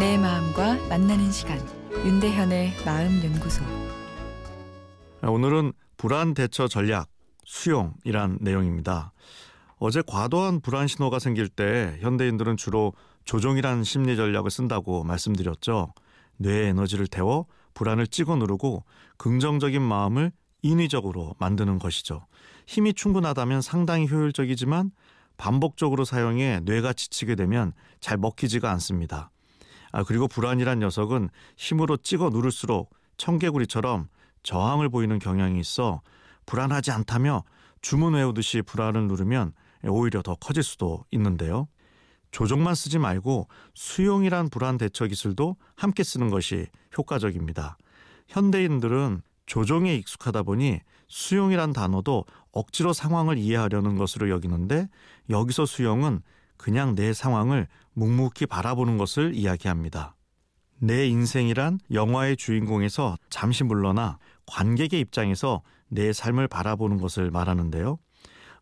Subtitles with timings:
[0.00, 1.58] 마음과 만나는 시간
[1.92, 3.62] 윤대현의 마음 연구소
[5.22, 7.10] 오늘은 불안 대처 전략
[7.44, 9.12] 수용이란 내용입니다.
[9.76, 12.94] 어제 과도한 불안 신호가 생길 때 현대인들은 주로
[13.26, 15.92] 조종이란 심리 전략을 쓴다고 말씀드렸죠.
[16.38, 17.44] 뇌의 에너지를 태워
[17.74, 18.84] 불안을 찍어 누르고
[19.18, 22.24] 긍정적인 마음을 인위적으로 만드는 것이죠.
[22.66, 24.92] 힘이 충분하다면 상당히 효율적이지만
[25.36, 29.30] 반복적으로 사용해 뇌가 지치게 되면 잘 먹히지가 않습니다.
[29.92, 34.08] 아, 그리고 불안이란 녀석은 힘으로 찍어 누를수록 청개구리처럼
[34.42, 36.00] 저항을 보이는 경향이 있어
[36.46, 37.44] 불안하지 않다며
[37.80, 39.52] 주문 외우듯이 불안을 누르면
[39.84, 41.68] 오히려 더 커질 수도 있는데요.
[42.30, 47.76] 조종만 쓰지 말고 수용이란 불안 대처 기술도 함께 쓰는 것이 효과적입니다.
[48.28, 54.88] 현대인들은 조종에 익숙하다 보니 수용이란 단어도 억지로 상황을 이해하려는 것으로 여기는데
[55.28, 56.22] 여기서 수용은
[56.60, 60.14] 그냥 내 상황을 묵묵히 바라보는 것을 이야기합니다.
[60.78, 67.98] 내 인생이란 영화의 주인공에서 잠시 물러나 관객의 입장에서 내 삶을 바라보는 것을 말하는데요.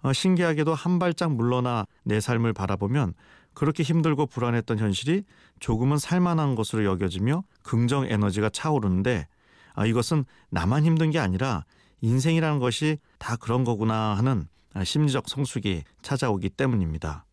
[0.02, 3.14] 어, 신기하게도 한 발짝 물러나 내 삶을 바라보면
[3.52, 5.24] 그렇게 힘들고 불안했던 현실이
[5.58, 9.27] 조금은 살만한 것으로 여겨지며 긍정 에너지가 차오르는데
[9.74, 11.64] 아, 이것은 나만 힘든 게 아니라
[12.00, 14.46] 인생이라는 것이 다 그런 거구나 하는
[14.84, 17.24] 심리적 성숙이 찾아오기 때문입니다.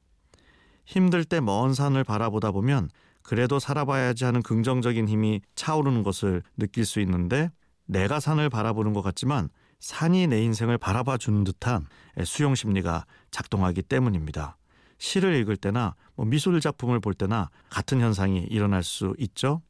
[0.85, 2.89] 힘들 때 먼 산을 바라보다 보면
[3.21, 7.49] 그래도 살아봐야지 하는 긍정적인 힘이 차오르는 것을 느낄 수 있는데
[7.85, 11.87] 내가 산을 바라보는 것 같지만 산이 내 인생을 바라봐 주는 듯한
[12.23, 14.57] 수용 심리가 작동하기 때문입니다.
[14.97, 19.61] 시를 읽을 때나 뭐 미술 작품을 볼 때나 같은 현상이 일어날 수 있죠.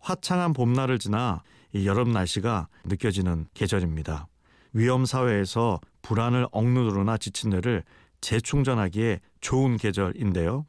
[0.00, 4.26] 화창한 봄날을 지나 이 여름 날씨가 느껴지는 계절입니다.
[4.72, 7.84] 위험 사회에서 불안을 억누르나 지친 뇌를
[8.20, 10.66] 재충전하기에 좋은 계절인데요.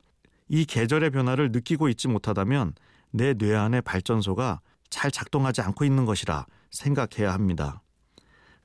[0.47, 2.73] 이 계절의 변화를 느끼고 있지 못하다면
[3.11, 7.81] 내 뇌 안의 발전소가 잘 작동하지 않고 있는 것이라 생각해야 합니다.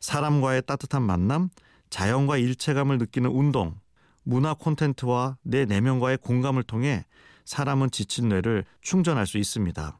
[0.00, 1.48] 사람과의 따뜻한 만남,
[1.90, 3.78] 자연과 일체감을 느끼는 운동,
[4.22, 7.04] 문화 콘텐츠와 내 내면과의 공감을 통해
[7.44, 9.98] 사람은 지친 뇌를 충전할 수 있습니다.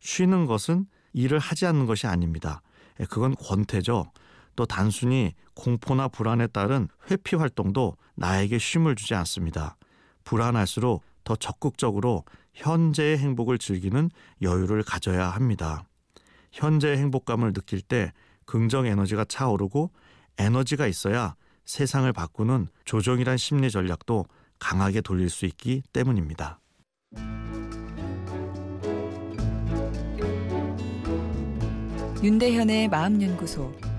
[0.00, 2.62] 쉬는 것은 일을 하지 않는 것이 아닙니다.
[3.00, 4.12] 예, 그건 권태죠.
[4.58, 9.76] 또 단순히 공포나 불안에 따른 회피 활동도 나에게 쉼을 주지 않습니다.
[10.24, 12.24] 불안할수록 더 적극적으로
[12.54, 14.10] 현재의 행복을 즐기는
[14.42, 15.84] 여유를 가져야 합니다.
[16.50, 18.12] 현재의 행복감을 느낄 때
[18.46, 19.92] 긍정 에너지가 차오르고
[20.38, 24.26] 에너지가 있어야 세상을 바꾸는 조정이란 심리 전략도
[24.58, 26.58] 강하게 돌릴 수 있기 때문입니다.
[32.24, 33.72] 윤대현의 마음연구소